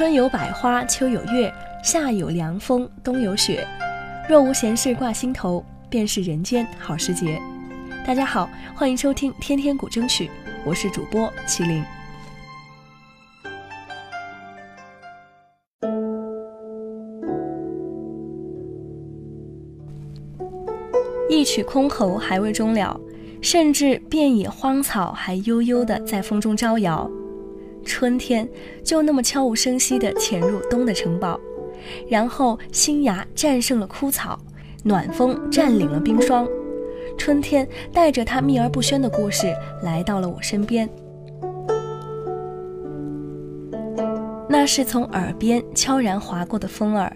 [0.00, 1.52] 春有百花，秋有月，
[1.84, 3.68] 夏有凉风，冬有雪。
[4.26, 7.38] 若无闲事挂心头，便是人间好时节。
[8.06, 10.24] 大家好，欢迎收听《天天古筝曲》，
[10.64, 11.84] 我是主播麒麟。
[21.28, 22.98] 一曲箜篌还未终了，
[23.42, 27.06] 甚至遍野荒草还悠悠的在风中招摇。
[27.90, 28.48] 春天
[28.84, 31.38] 就那么悄无声息地潜入冬的城堡，
[32.08, 34.38] 然后新芽战胜了枯草，
[34.84, 36.46] 暖风占领了冰霜。
[37.18, 40.88] 春天带着它秘而不宣的故事来到了我身边，
[44.48, 47.14] 那是从耳边悄然划过的风儿，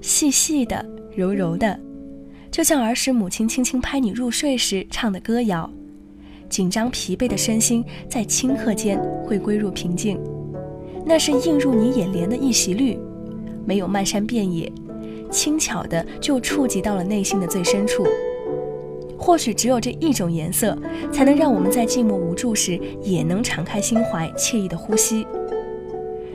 [0.00, 1.76] 细细的，柔柔的。
[2.48, 5.68] 就像儿时母亲轻轻拍你入睡时唱的歌谣，
[6.52, 10.20] 紧张疲惫的身心在顷刻间会归入平静。
[11.02, 12.98] 那是映入你眼帘的一袭绿，
[13.64, 14.70] 没有漫山遍野，
[15.30, 18.04] 轻巧的就触及到了内心的最深处。
[19.18, 20.76] 或许只有这一种颜色，
[21.10, 25.26] 才能让我们在寂寞无助时也能敞开心怀，惬意的呼吸。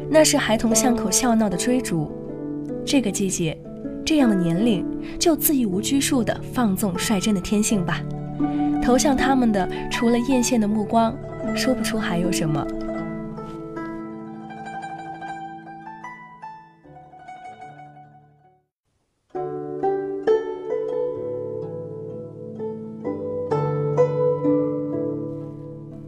[0.10, 2.12] 那是孩童巷口笑闹的追逐，
[2.84, 3.56] 这个季节。
[4.04, 4.84] 这样的年龄，
[5.20, 8.02] 就恣意无拘束的放纵率真的天性吧。
[8.88, 11.14] 投向他们的，除了艳羡的目光，
[11.54, 12.66] 说不出还有什么。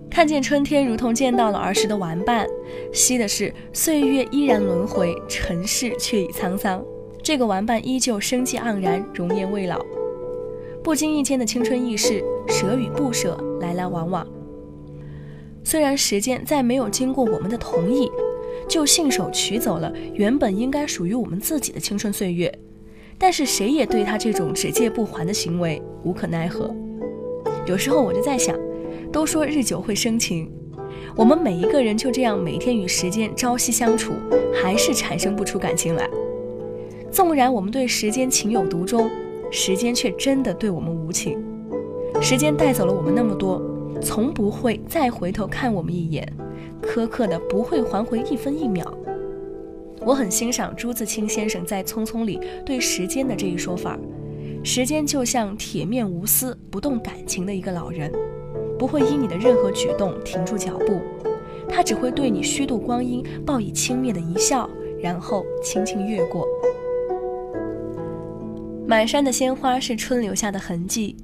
[0.09, 2.47] 看见春天，如同见到了儿时的玩伴，
[2.93, 6.81] 惜的是岁月依然轮回，尘世却已沧桑。
[7.21, 9.85] 这个玩伴依旧生机盎然，容颜未老。
[10.89, 14.25] 不经意间的青春易逝，舍与不舍，来来往往。
[15.63, 18.09] 虽然时间在没有经过我们的同意，
[18.67, 22.51] 就信手取走了原本应该属于我们自己的青春岁月，
[23.19, 26.75] 但是谁也对他这种只借不还的行为无可奈何。
[27.67, 28.57] 有时候我就在想，
[29.11, 30.51] 都说日久会生情，
[31.15, 34.13] 我们每一个人就这样每天与时间朝夕相处，
[34.59, 36.09] 还是产生不出感情来。
[37.11, 39.07] 纵然我们对时间情有独钟，
[39.51, 41.43] 时间却真的对我们无情。
[42.21, 43.61] 时间带走了我们那么多，
[44.01, 46.27] 从不会再回头看我们一眼，
[46.81, 48.93] 苛刻的不会还回一分一秒。
[50.01, 53.97] 我很欣赏朱自清先生在《匆匆》里对时间的这一说法：
[54.63, 58.11] 时间就像铁面无私、不动感情的一个老人，
[58.77, 60.99] 不会因你的任何举动停住脚步，
[61.67, 64.69] 他只会对你虚度光阴报以轻蔑的一笑，
[65.01, 66.47] 然后轻轻越过。
[68.89, 71.15] 满山的鲜花是春留下的痕迹，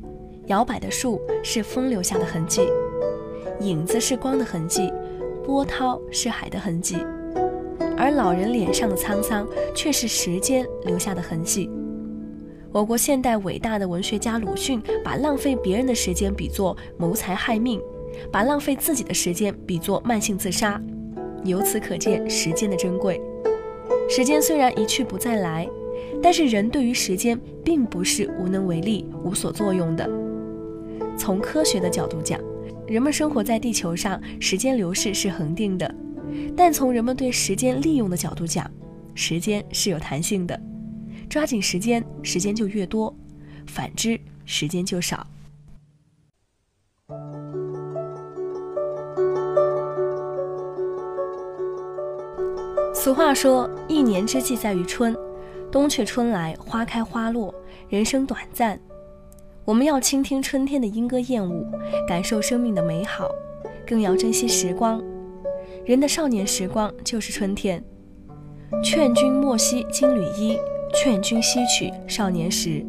[0.46, 2.62] 摇摆的树是风留下的痕迹，
[3.60, 4.94] 影子是光的痕迹，
[5.44, 6.98] 波涛是海的痕迹，
[7.98, 11.68] 而老人脸上的沧桑却是时间留下的痕迹。
[12.72, 17.82] 我国现代伟大的文学家鲁迅把浪费别人的时间比作谋财害命，
[18.32, 20.80] 把浪费自己的时间比作慢性自杀，
[21.44, 23.20] 由此可见时间的珍贵。
[24.08, 25.68] 时间虽然一去不再来。
[26.22, 30.10] 但是人对于时间并不是无能为力、无所作用的。
[31.18, 32.40] 从科学的角度讲，
[32.88, 35.88] 人们生活在地球上，时间流逝是恒定的；
[36.56, 38.70] 但从人们对时间利用的角度讲，
[39.14, 40.60] 时间是有弹性的。
[41.30, 43.14] 抓紧时间，时间就越多；
[43.66, 45.26] 反之，时间就少。
[52.94, 55.16] 俗话说：“一年之计在于春。”
[55.76, 57.54] 冬去春来，花开花落，
[57.90, 58.80] 人生短暂，
[59.66, 61.68] 我们要倾听春天的莺歌燕舞，
[62.08, 63.28] 感受生命的美好，
[63.86, 65.04] 更要珍惜时光。
[65.86, 67.84] 人的少年时光就是春天。
[68.82, 70.58] 劝君莫惜金缕衣，
[70.94, 72.82] 劝君惜取少年时。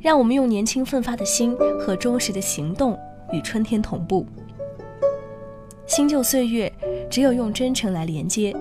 [0.00, 2.98] 让我们用年轻奋发的心和忠实的行动
[3.30, 4.24] 与春天同步。
[5.86, 6.72] 新旧岁月，
[7.10, 8.56] 只有用真诚来连接。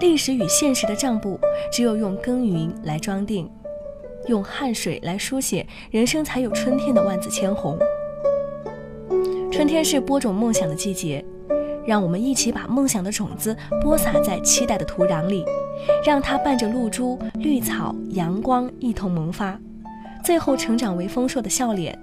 [0.00, 1.38] 历史与现实的账簿，
[1.72, 3.50] 只有用耕耘来装订，
[4.28, 7.76] 用汗水来书写，人生才有春天的万紫千红。
[9.50, 11.24] 春天是播种梦想的季节，
[11.84, 15.44] 让我们一起把梦想的种子播撒在期待的土壤里，
[16.06, 19.58] 让它伴着露珠、绿草、阳光一同萌发，
[20.24, 21.98] 最后成长为丰硕的笑脸。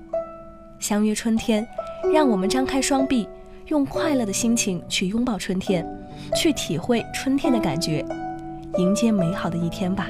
[0.80, 1.66] 相约春天，
[2.14, 3.26] 让我们张开双臂。
[3.68, 5.84] 用快乐的心情去拥抱春天，
[6.36, 8.06] 去体会春天的感觉，
[8.78, 10.08] 迎接美好的一天吧。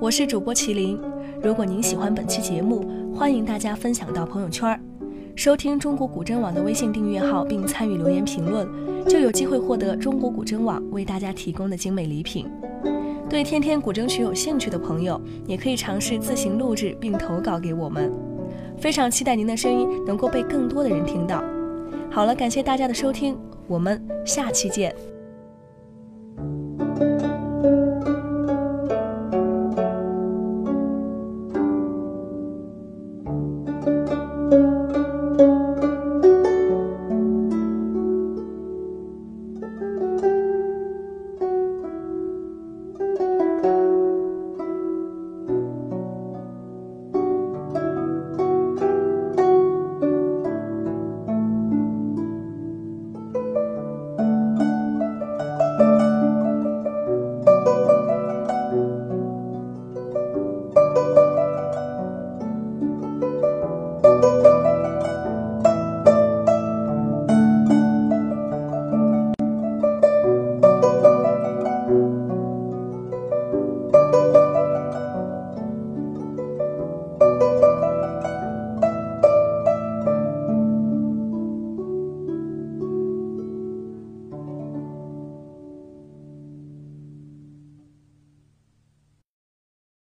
[0.00, 0.98] 我是主播麒麟。
[1.42, 2.84] 如果您喜欢本期节目，
[3.14, 4.80] 欢迎大家分享到朋友圈，
[5.34, 8.68] 收听中国古筝网的微信订阅号，并参与留言评论，
[9.08, 12.46] 就有机会获得中国古筝网为大家提供的精美礼品。
[13.28, 18.12] 对天天古筝曲有兴趣的朋友，也可以尝试自行录制并投稿给我们。
[18.78, 21.42] 非常期待您的声音能够被更多的人听到。
[22.10, 24.94] 好了，感谢大家的收听，我们下期见。